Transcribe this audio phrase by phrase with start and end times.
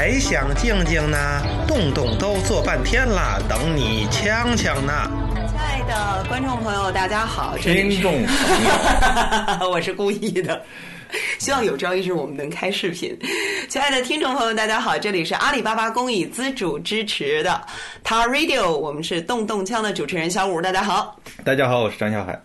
[0.00, 1.18] 还想静静呢？
[1.68, 5.10] 动动都坐半天了，等你锵锵呢。
[5.46, 10.64] 亲爱的观众朋友，大家好，这是听众朋友， 我是故意的，
[11.38, 13.14] 希望有朝一日我们能开视频。
[13.68, 17.60] 亲爱的听众朋友，大家好，这里是阿里巴巴公益资主支持的
[18.02, 21.20] Tar Radio，我们是动动枪的主持人小五，大家好。
[21.44, 22.40] 大家好，我是张小海。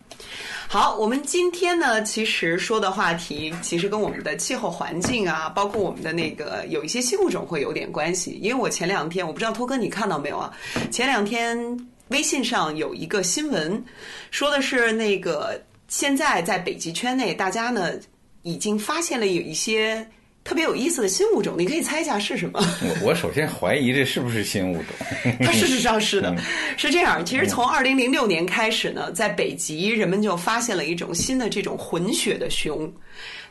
[0.67, 8.31] 好，我们今天呢，其实说的话题其实跟我们的气候环境啊，包括我们的那个有一些新物种会有点关系。
[8.41, 10.51] 因为我前两天，我不知道托哥你看到没有啊？
[10.91, 11.57] 前两天
[12.09, 13.81] 微信上有一个新闻，
[14.31, 17.93] 说的是那个现在在北极圈内，大家呢
[18.41, 20.05] 已经发现了有一些
[20.45, 22.59] 特别有意思的新物种，你可以猜一下是什么？
[23.01, 24.85] 我我首先怀疑这是不是新物种？
[25.43, 26.33] 它事实上是的，
[26.77, 27.25] 是这样。
[27.25, 32.89] 其实从二零零六年开始呢，在北极人们就发现了一种新的这种混血的熊，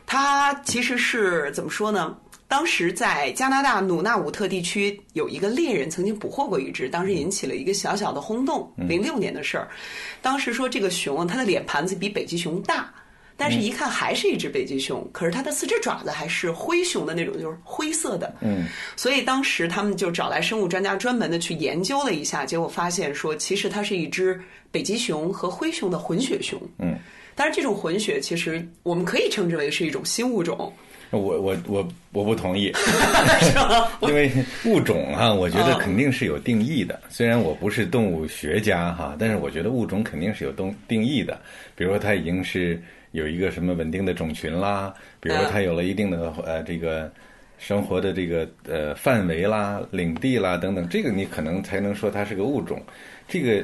[0.05, 2.15] 它其实是怎么说呢？
[2.47, 8.71] 当时在加拿大努纳武特地区有一个猎人曾经捕获过一只，当时引起了一个小小的轰动。
[8.77, 9.67] 零六年的事儿，
[10.21, 12.89] 当时说这个熊啊，它的脸盘子比北极熊大。
[13.37, 18.33] 但是，一看还是一只北极熊，可是它的四只爪子还是灰熊的那种，就是灰色的。
[18.41, 24.39] 嗯，所以当时他们就找来生物专家，专门的去研究了一下，结果发现说，其实它是一只
[24.71, 26.59] 北极熊和灰熊的混血熊。
[26.79, 26.97] 嗯，
[27.35, 30.71] 但是这种混血其实我们可以称之为是一种新物种。
[31.11, 32.73] 我我我我不同意？
[34.01, 34.29] 因为
[34.65, 36.99] 物种哈、我觉得肯定是有定义的。
[37.09, 41.39] 虽然我不是动物学家哈，但是我觉得物种肯定是有动定义的。
[41.75, 42.81] 比如说，它已经是
[43.15, 47.09] 有一个什么稳定的种群啦，比如说它有了一定的呃这个
[47.57, 52.81] 生活的这个呃范围啦、领地啦等等，这个你可能才能说它是个物种。
[53.27, 53.63] 这个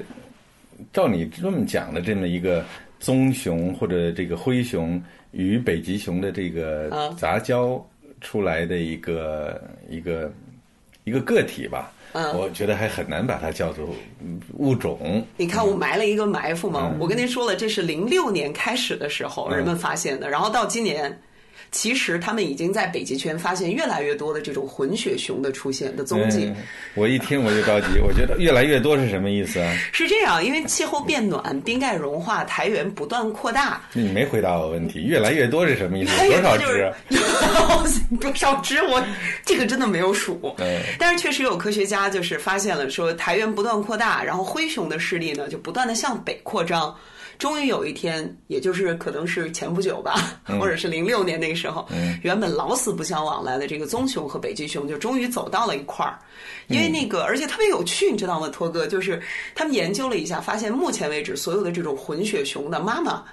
[0.93, 2.65] 照你这么讲的这么一个
[2.99, 7.85] 棕熊或者这个灰熊与北极熊的这个啊杂交
[8.21, 10.31] 出来的一个一个
[11.11, 13.85] 一个个体吧，嗯我觉得还很难把它叫做
[14.21, 15.25] 嗯物种。
[15.35, 21.21] 你看我埋了一个埋伏嘛，嗯我跟您说了，这是零六年开始的时候人们发现的，然后到今年。
[21.71, 26.45] 其实他们已经在北极圈发现越来越多的这种混血熊的出现的踪迹。
[26.45, 26.55] 嗯，
[26.95, 29.77] 我一听我就着急，我觉得越来越多是什么意思啊？
[29.91, 36.17] 是这样，因为气候变暖、冰盖融化、苔原不断扩大，你没回答我问题，越来越多是什么意思？
[36.27, 36.91] 多少只？
[38.19, 38.81] 多少只？
[38.83, 39.03] 我
[39.45, 40.55] 这个真的没有数。
[40.57, 46.95] 嗯但是确实有科学家就是发现了说，苔原不断扩大，然后灰熊的势力呢就不断的向北扩张。
[47.37, 51.87] 终于有一天，也就是可能是前不久吧，或者是零六年那个时候，
[52.23, 56.17] 原本老死不相往来的这个棕熊和北极熊就终于走到了一块儿。
[56.67, 58.87] 因为那个，而且特别有趣，你知道吗，托哥？
[58.87, 59.21] 就是
[59.53, 63.23] 他们研究了一下，发现目前为止所有的这种混血熊的妈妈。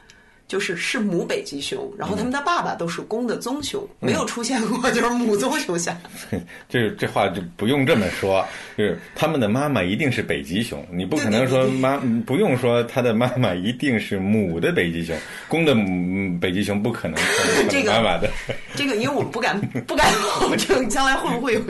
[0.49, 5.97] 就是是母北极熊，然后他们的爸爸都是公的棕熊，没有出现过 就是母棕熊下。
[6.69, 8.45] 这这话就不用这么说，
[8.77, 15.15] 就是他们的妈妈一定是北极熊，你不可能说妈不用说他的妈妈一定是母的北极熊，
[15.49, 18.31] 公的母北极熊不可能是这个妈妈的。
[18.75, 20.11] 这个因为我们不敢不敢
[20.41, 21.61] 保证将来会不会有，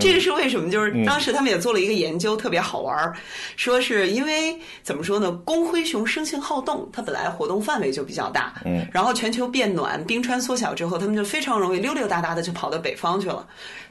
[0.00, 0.68] 这个是为什么？
[0.68, 3.14] 就是当时他们也做了一个研究，特别好玩儿，
[3.56, 5.30] 说是因为怎么说呢？
[5.44, 13.46] 公灰熊生性好动，它本来活动范围就比较大，嗯，然后全球变暖，冰川缩小之后，它们就非常容易溜溜达达的就跑到北方去了。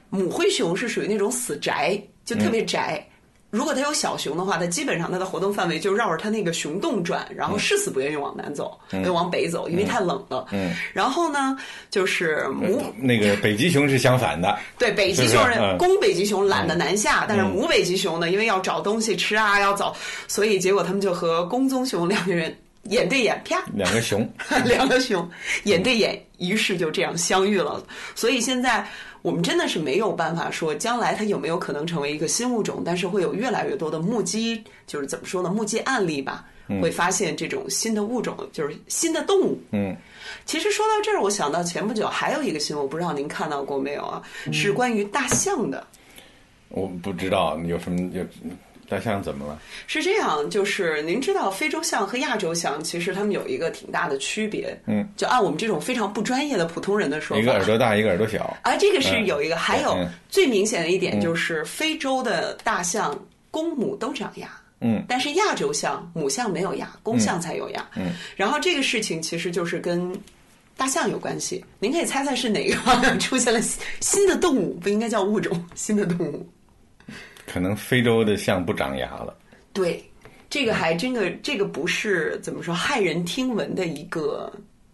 [0.10, 3.06] 母灰熊是属于那种死宅，就特别宅。
[3.52, 10.46] 如果它有小熊的话，它基本上它的活动范围就绕着它那个熊洞转，然后誓死不愿意往南走，要往北走，因为太冷了。
[10.52, 11.58] 嗯，然后呢，
[11.90, 15.42] 就是母那个 北极熊是相反的，对北极熊
[15.80, 19.96] 公北极熊懒得南下，但是母北极熊呢，因为要找东西吃啊，要走，
[20.28, 24.28] 所以结果他们就和公棕熊两个人眼对眼，啪，两个熊。
[24.66, 25.30] 两个熊
[25.64, 27.84] 眼对眼，于是就这样相遇了。
[28.16, 28.88] 所以现在
[29.22, 36.46] 我们真的是没有办法说将来它有没有可能成为一个新物种，但是会有越来越多的目击，就是怎么说呢，目击案例吧，
[36.82, 39.62] 会发现这种新的物种，就是新的动物。
[39.72, 39.96] 嗯，
[40.46, 44.22] 其实说到这儿，我想到前不久还有一个新闻，我不知道您看到过没有啊？
[44.52, 45.86] 是关于大象的。
[46.70, 48.24] 我不知道有什么有
[48.90, 49.60] 大象怎么了？
[49.88, 54.78] 是这样，就是您知道非洲象和亚洲象其实它们有一个挺大的区别。
[54.88, 58.58] 嗯，就按我们这种非常不专业的普通人的说法，一个耳朵大，一个耳朵小。
[58.64, 63.18] 啊，这个是有一个，还有嗯最明显的一点就是非洲的大象
[63.52, 64.50] 公母都长牙。
[64.82, 67.86] 嗯，但是亚洲象母象没有牙，公象才有牙。
[67.96, 70.12] 嗯，然后这个事情其实就是跟
[70.78, 71.64] 大象有关系。
[71.80, 74.76] 您可以猜猜是哪个方向 出现了新新的动物？
[74.76, 76.50] 不应该叫物种，新的动物。
[77.52, 79.36] 可能非洲的象不长牙了。
[79.74, 80.04] 对，
[80.50, 84.52] 这个还真的，这个不是怎么说骇人听闻的一个，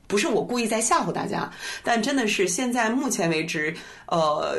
[0.07, 1.51] 不是我故意在吓唬大家，
[1.83, 3.75] 但真的是现在目前为止，
[4.07, 4.57] 呃，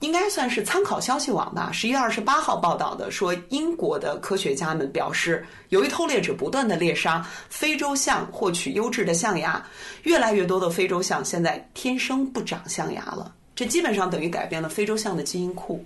[0.00, 9.62] 应该算是参考消息网吧，十一月二十八号报道的，说英国的科学家们表示，由于偷猎者不断的猎杀非洲象，获取优质的象牙，
[10.04, 15.84] 越来越多的非洲象现在天生不长象牙了，这基本上等于改变了非洲象的基因库。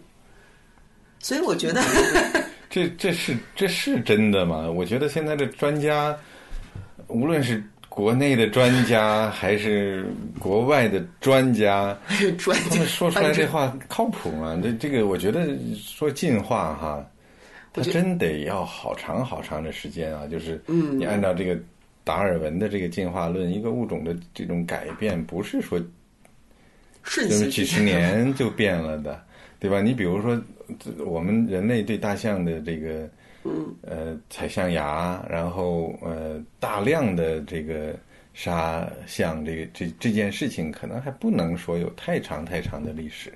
[1.25, 1.81] 所以我觉得，
[2.69, 4.71] 这这是这是真的吗？
[4.71, 6.15] 我觉得现在的专家，
[7.09, 7.65] 无论是。
[7.89, 10.05] 国内的专家还是
[10.41, 11.97] 国外的专家，
[12.37, 14.61] 专家说出来这话靠谱吗？
[14.61, 17.09] 这这个，我觉得说进化哈，
[17.73, 20.27] 它真得要好长好长的时间啊。
[20.27, 21.57] 就是你按照这个
[22.03, 25.79] 达尔文的这个进化论，一个物种的这种改变，不是说
[27.05, 29.23] 就是几十年就变了的，
[29.61, 29.81] 对吧？
[29.81, 30.37] 你比如说，
[31.05, 33.09] 我们人类对大象的这个。
[33.47, 37.95] 嗯，呃，采象牙，然后呃，大量的这个
[38.33, 43.31] 杀象，这个这这件事情，可能还不能说有太长太长的历史。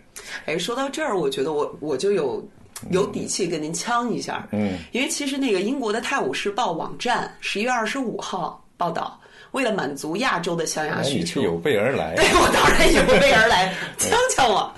[0.46, 2.42] 哎，说到这儿，我觉得我我就有
[2.90, 4.48] 有底气跟您呛一下。
[4.52, 9.20] 嗯，因为其实那个英国的《泰晤士报》网站十一月二十五号报道，
[9.52, 12.14] 为了满足亚洲的象牙需求，有备而来。
[12.16, 14.72] 对我当然有备而来，呛呛我。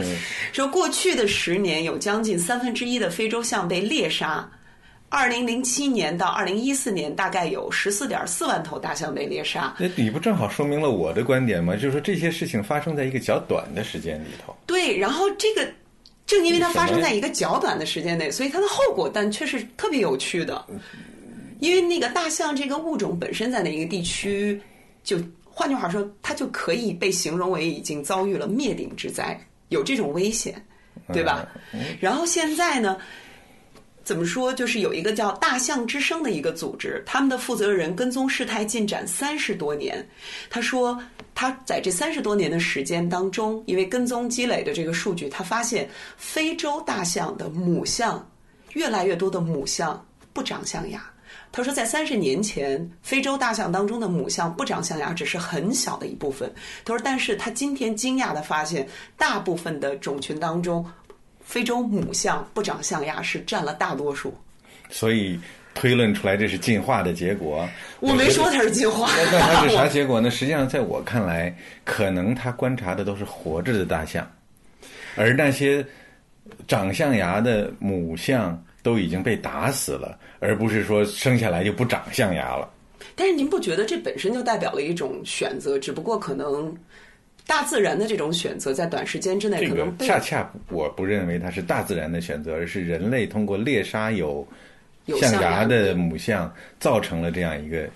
[0.53, 4.49] 说过去的十年，有将近三分之一的非洲象被猎杀。
[5.13, 9.75] 二零零七年到二零一四年，大概有十四点四万头大象被猎杀。
[9.77, 11.75] 那你不正好说明了我的观点吗？
[11.75, 14.57] 就是说这些事情发生在一个较短的时间里头。
[14.67, 15.69] 对，然后这个
[16.27, 20.65] 正因为它发生在一个较短的时间内，所以它的后果但却是特别有趣的。
[21.61, 24.61] 因为那个大象这个物种本身在那一个地区，
[25.05, 30.61] 就换句话说，它就可以被形容为已经遭遇了灭顶之灾，有这种危险，
[31.13, 31.47] 对吧？
[32.01, 32.99] 然后现在呢？
[34.03, 34.53] 怎么说？
[34.53, 40.05] 就是有一个叫“大象之声”的一个组织，他们的负责人跟踪事态进展三十多年。
[40.49, 41.01] 他说，
[41.33, 48.27] 他在这三十多年的时间当中，因为跟踪积累的这个数据，他发现非洲大象的母象
[48.73, 51.01] 越来越多的母象不长象牙。
[51.53, 56.53] 他说，在三十年前，非洲大象当中的母象不长象牙只是很小的一部分。
[56.85, 58.87] 他说，但是他今天惊讶地发现，
[59.17, 60.85] 大部分的种群当中。
[61.43, 64.33] 非洲母象不长象牙是占了大多数，
[64.89, 65.37] 所以
[65.75, 67.69] 推论出来这是进化的结果。
[67.99, 70.31] 我没说它是进化，那它是啥 结果呢？
[70.31, 74.25] 实际上，在我看来，可能他观察的都是活着的大象，
[75.17, 75.85] 而那些
[76.69, 82.69] 长象牙的母象都已经被打死了，而不是说生下来就不长象牙了。
[83.15, 85.79] 但是您不觉得这本身就代表了一种选择？
[85.79, 86.77] 只不过可能。
[87.47, 94.47] 大自然的这种选择，在短时间之内可能恰恰我不认为它是大自然的选择，而是人类通过猎杀有
[95.19, 97.89] 象牙的母象，造成了这样一个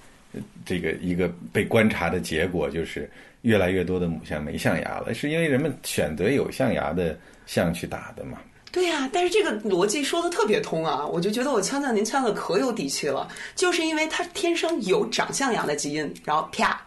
[0.65, 3.09] 这个一个被观察的结果，就是
[3.43, 7.17] 越来越多的母象没象牙了，是因为人们选择有象牙的
[7.47, 8.39] 象去打的嘛？
[8.75, 16.83] 对呀，但是这个逻辑说的特别通啊，我就觉得我枪枪您枪的可有底气了，就是因为他天生有长象牙的基因，然后啪，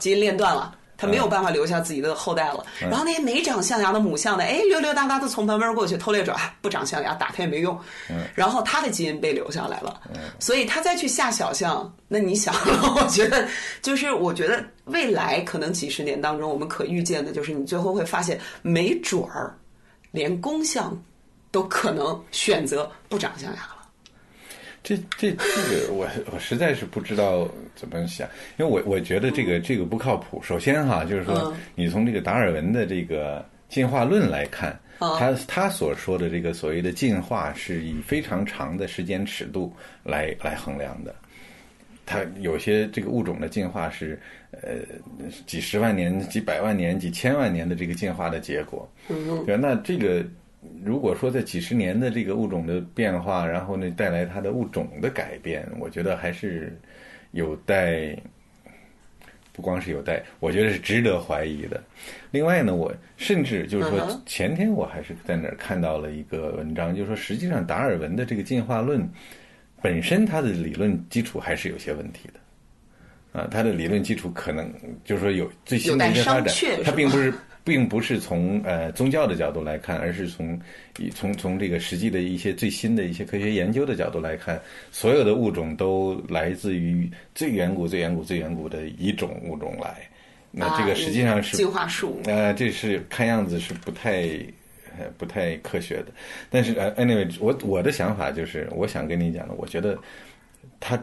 [0.00, 0.74] 基因链断了。
[0.98, 7.78] 他没有办法留下自己的后代了，然后那些没长象牙的母象的，哎，溜溜达达的从旁边过去偷猎者不长象牙，打它也没用，
[8.34, 10.00] 然后他的基因被留下来了，
[10.40, 12.54] 所以他再去下小象，那你想，
[12.96, 13.46] 我觉得
[13.82, 19.54] 就是我觉得未来可能几十年当中，我们可预见的就是你最后会发现，没准儿
[20.12, 20.98] 连公象
[21.56, 23.88] 都可能选择不长象牙了。
[24.82, 28.28] 这这这个我我实在是不知道怎么想，
[28.58, 30.38] 因为我我觉得这个这个不靠谱。
[30.42, 41.14] 首先哈，就是说你从这个达尔文的这个进化论来看，他他所说的这个所谓的进化是以非常长的时间尺度来来衡量的。
[42.04, 44.72] 它有些这个物种的进化是呃
[45.46, 48.86] 几十万年、几百万年、几千万年的这个进化的结果。
[49.46, 50.22] 对，那这个。
[50.86, 56.78] 如果说在几十年的这个物种的变化，然后呢带来它的物种的改变，我觉得还是
[57.32, 58.16] 有待，
[59.52, 61.82] 不光是有待，我觉得是值得怀疑的。
[62.30, 69.06] 另外呢，我甚至就是说，前天我还是在哪儿看到了一个文章，就是说，实际上达尔文的这个进化论
[69.82, 73.40] 本身，它的理论基础还是有些问题的。
[73.40, 74.72] 啊，它的理论基础可能
[75.04, 77.34] 就是说有最新的一些发展，它并不是。
[77.66, 80.56] 并不是从呃宗教的角度来看，而是从
[81.12, 84.60] 从从这个实际的一些最新的一些科学研究的角度来看，
[84.92, 89.96] 所有的物种都来自于最远古、最远古、最远古的一种物种来。
[90.52, 92.20] 那这个实际上是进化树。
[92.26, 94.28] 呃，这是看样子是不太
[95.18, 96.06] 不太科学的。
[96.48, 99.98] 但是呃，anyway，我我的想法就是，我想跟你讲的，我觉得
[100.78, 100.96] 它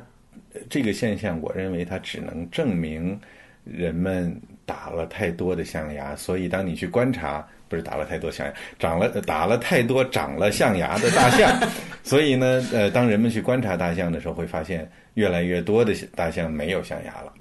[0.69, 3.19] 这个现象，我认为它只能证明
[3.65, 4.33] 人们。
[4.73, 11.55] 打了太多的象牙，所以当你去观察，不是打了太多象牙，长了打了太多长了象牙的大象，
[12.01, 17.31] 所以呢，呃，当人们去观察大象的时候，会发现越来越多的大象没有象牙了。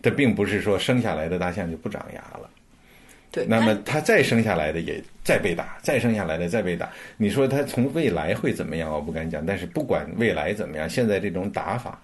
[0.00, 2.48] 这并不是说生下来的大象就不长牙了。
[3.30, 6.88] 对，那么它再生下来的也再被打，再生下来的再被打。
[7.18, 8.90] 你说它从未来会怎么样？
[8.90, 9.44] 我不敢讲。
[9.44, 12.00] 但是不管未来怎么样，现在这种打法，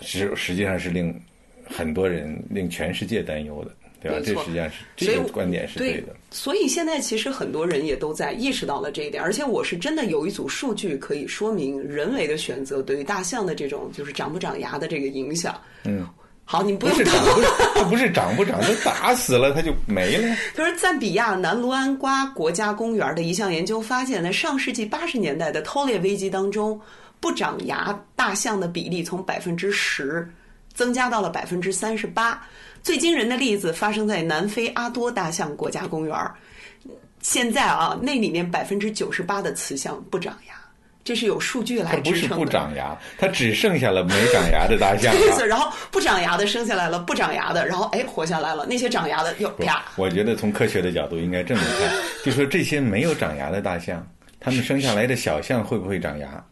[0.00, 1.14] 实实际上是令
[1.68, 3.70] 很多人、令全世界担忧的，
[4.00, 4.18] 对吧？
[4.24, 6.14] 这实际上是这个观点是对的。
[6.30, 15.60] 所以现在其实很多人也都在意识到了这一点，而且我是真的有一组数据可以说明人为的选择对于大象的这种就是长不长牙的这个影响。
[15.84, 16.06] 嗯。
[16.50, 17.14] 好，你不用长，
[17.74, 20.34] 它不是长不长，它打死了它就没了。
[20.54, 26.80] 他说，赞比亚南卢安瓜国家公园的一项研究发现，在上世纪八十年代的偷猎危机当中，
[27.20, 30.26] 不长牙大象的比例从百分之十
[30.78, 32.40] 增加到了百分之三十八。
[32.84, 36.32] 最惊人的例子发生在南非阿多大象国家公园儿，
[37.20, 40.54] 现在啊，那里面百分之九十八的雌象不长牙。
[41.02, 42.36] 这是有数据来支撑的。
[42.36, 45.12] 不是不长牙，它只剩下了没长牙的大象。
[45.18, 48.64] 意思，然后不长牙的生下来了，不长牙的，然后哎活下来了。
[48.64, 49.82] 那些长牙的又啪。
[49.96, 51.90] 我觉得从科学的角度应该这么看，
[52.24, 54.06] 就说这些没有长牙的大象，
[54.38, 56.44] 它们生下来的小象会不会长牙，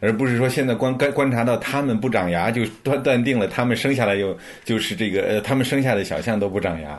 [0.00, 6.98] 而不是说现在观观观察到他们不长牙，就断断定了他们生下来又就是这个呃，他们生下的小象都不长牙，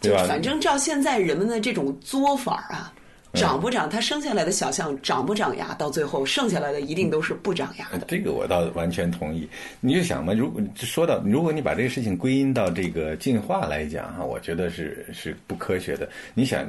[0.00, 0.24] 对吧？
[0.24, 2.92] 反正照现在人们的这种作法啊。
[3.36, 3.90] 长不长？
[3.90, 5.74] 它生下来的小象长不长牙？
[5.74, 8.06] 到最后剩下来的一定都是不长牙的。
[8.06, 9.48] 这个我倒完全同意。
[9.80, 16.08] 你就想嘛，如果说到如果你把这个事情归因到这个进化来讲哈，我觉得是是不科学的。
[16.32, 16.64] 你想，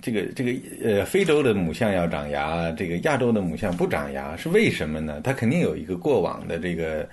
[0.00, 0.52] 这个这个
[0.82, 5.20] 呃，非洲的母象要长牙，这个亚洲的母象不长牙，是为什么呢？
[5.22, 7.08] 它肯定有一个过往的这个。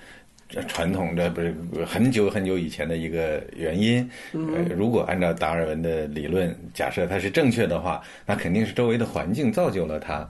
[0.68, 1.54] 传统的不是
[1.86, 4.06] 很久很久以前的一个原因。
[4.32, 10.28] 呃，如果按照达尔文的理论，假设它是正确的话，那肯定是周围的环境造就了它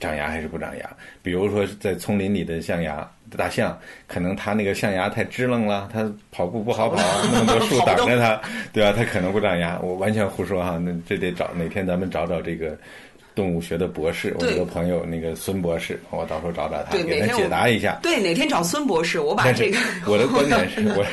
[0.00, 0.96] 长牙还是不长牙。
[1.22, 6.96] 比如说，在丛林里的象牙大象，可能它那个象牙太支棱了，它跑步不好跑，
[7.32, 8.40] 那么多树挡着它，
[8.72, 8.92] 对吧？
[8.96, 9.78] 它可能不长牙。
[9.80, 12.76] 我完全胡说哈，那这得找哪天咱们找找这个。
[13.34, 17.98] 动物学的博士，我有个朋友，那个孙博士，我到时候找找他，给他解答一下。
[18.02, 19.76] 对，哪天找孙博士，我把这个。
[20.08, 21.04] 我的观点是我，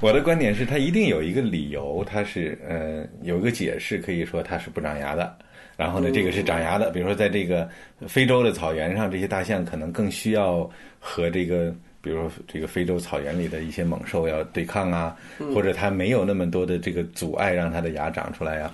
[0.00, 5.38] 我的观点是他一定有一个理由，他是呃有一个解释，可以说他是不长牙的。
[5.76, 7.68] 然后呢，这个是长牙的，比如说在这个
[8.08, 10.68] 非洲的草原上，这些大象可能更需要
[10.98, 15.14] 和这个，比如说这个非洲草原里的一些猛兽要对抗啊，
[15.54, 18.72] 或者它没有那么多的这个阻碍让它的牙长出来呀，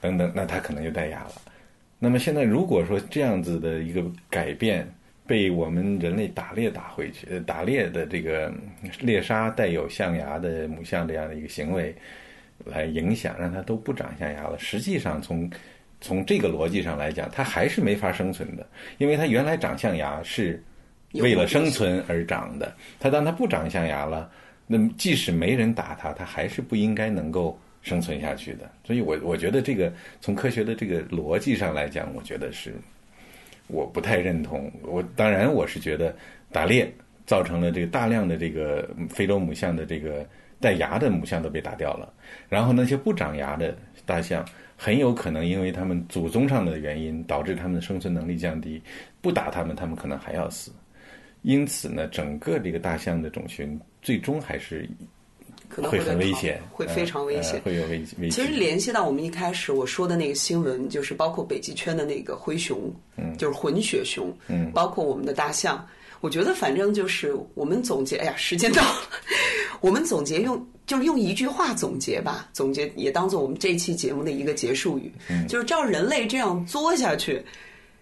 [0.00, 1.32] 等等，那它可能就带牙了。
[1.98, 4.88] 那么现在，如果说这样子的一个改变
[5.26, 8.50] 被我们人类打猎打回去，呃，打猎的这个
[9.00, 11.94] 猎杀带有象牙的母象这样的一个行为
[12.64, 15.50] 来影响，让它都不长象牙了，实际上从
[16.00, 18.66] 从这个逻辑上来讲，它还是没法生存的，
[18.98, 20.62] 因为它原来长象牙是
[21.12, 24.30] 为了生存而长的，它当它不长象牙了，
[24.66, 27.58] 那么即使没人打它，它还是不应该能够。
[27.80, 29.90] 生存下去的，所以我我觉得这个
[30.20, 32.74] 从科学的这个逻辑上来讲，我觉得是
[33.68, 34.70] 我不太认同。
[34.82, 36.14] 我当然我是觉得
[36.50, 36.92] 打猎
[37.24, 40.26] 造成了这个大量的这个非洲母象的这个
[40.60, 42.12] 带牙的母象都被打掉了，
[42.48, 43.74] 然后那些不长牙的
[44.04, 44.44] 大象
[44.80, 48.80] 很有可能因为他们祖宗上的原因导致他们的生存能力降低，
[49.20, 50.70] 不打他们，他们可能还要死。
[51.42, 54.88] 因此呢，整个这个大象的种群最终还是。
[55.68, 58.30] 可能会很危险，会非常危险，会有危危险。
[58.30, 65.86] 其实联系到我们一开始我说的那个新闻，就是包括北极圈的那个灰熊，嗯，就是混血熊，嗯，包括我们的大象。
[66.20, 69.02] 我觉得反正就是我们总结，哎呀，时间到了，
[69.82, 75.12] 我们总结用就是用一句话总结吧，总结也当做我们这期节目的一个结束语，
[75.48, 77.40] 就是照人类这样作下去，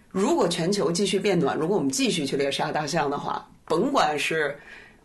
[0.09, 4.57] 如果全球继续变暖，如果我们继续去猎杀大象的话，甭管是。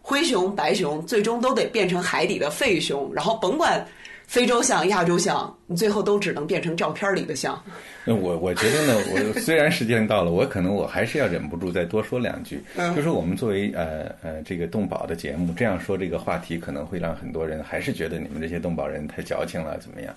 [0.04, 3.86] 灰熊、白熊最终都得变成海底的废熊，然后甭管
[4.32, 7.62] 非洲象、亚洲象，你最后都只能变成照片里的象。
[8.02, 12.58] 那我我觉得呢，我 虽然时间到了，我可能我还是要忍不住再多说两句。
[12.76, 20.14] 嗯，就是我们作为呃呃这个动保的节目，这样说这个话题可能会让很多人还是觉得你们这些动保人太矫情了，怎么样？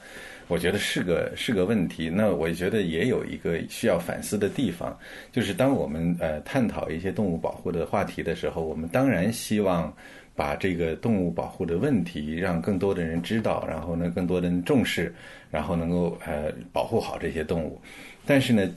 [0.48, 2.10] 我觉得是个是个问题。
[2.10, 4.98] 那我觉得也有一个需要反思的地方，
[5.34, 9.93] 就是当我们呃探讨一些动物保护的话题的时候，我们当然希望
[10.35, 15.13] 把这个动物保护的问题让更多的人知道，然后呢更多的人重视，
[15.49, 17.79] 然后能够呃保护好这些动物。
[18.25, 18.69] 但是呢，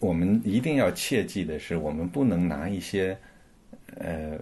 [0.00, 3.16] 我们一定要切记的是，我们不能拿一些
[3.96, 4.38] 呃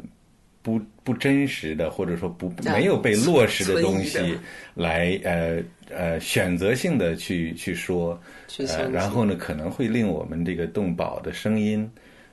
[0.63, 4.37] 不不真实的，或者说不没有被落实的东西，
[4.75, 8.21] 来呃呃选择性的去去说，
[8.59, 11.89] 呃，然后呢可能会令我们这个动保的声音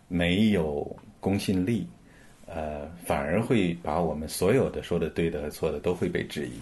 [0.08, 1.86] 没有公信力，
[2.54, 6.54] 呃，反而会把我们所有的说的对的和错的都会被质疑，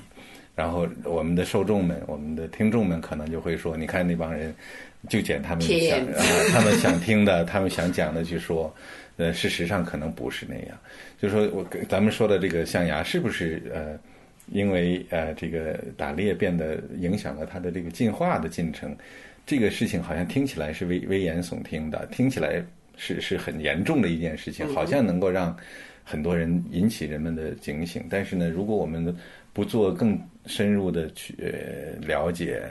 [0.55, 4.53] 然后我们的受众们、我们的听众们可能就会说，你看那帮人
[5.09, 8.73] 就捡他们想啊他们想听的、 他们想讲的去说。
[9.17, 10.75] 呃，事实上可能不是那样。
[11.21, 13.99] 就是说我咱们说的这个象牙，是不是呃，
[14.47, 18.95] 因为呃这个打猎变得影响了它的这个进化的进程？
[19.45, 22.63] 这个事情好像听起来是危危言耸听的，听起来
[22.97, 25.55] 是是很严重的一件事情，好像能够让
[26.03, 28.05] 很多人引起人们的警醒。
[28.09, 29.15] 但是呢，如果我们
[29.53, 31.35] 不做更深入的去
[32.01, 32.63] 了解，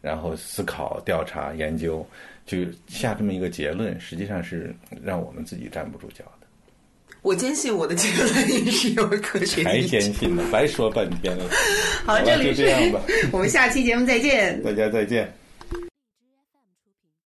[0.00, 2.06] 然后思考、调查、研究。
[2.46, 6.46] 就下这么一个结论，实际上是让我们自己站不住脚的。
[7.22, 10.44] 我坚信我的结论也是有科学 还坚信呢？
[10.52, 11.44] 白说半天了。
[12.04, 12.72] 好，这里是，
[13.34, 14.62] 我们下期节目再见。
[14.62, 15.28] 大家再见。